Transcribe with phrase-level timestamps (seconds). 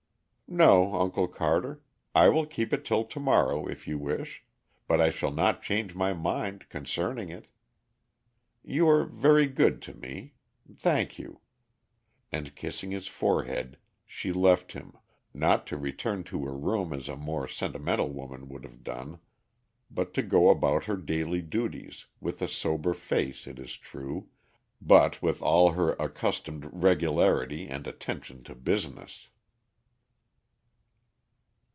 [0.53, 1.81] "No, Uncle Carter.
[2.13, 4.43] I will keep it till to morrow, if you wish,
[4.85, 7.47] but I shall not change my mind concerning it.
[8.61, 10.33] You are very good to me.
[10.75, 11.39] Thank you;"
[12.33, 14.97] and kissing his forehead, she left him,
[15.33, 19.19] not to return to her room as a more sentimental woman would have done,
[19.89, 24.27] but to go about her daily duties, with a sober face, it is true,
[24.81, 29.29] but with all her accustomed regularity and attention to business.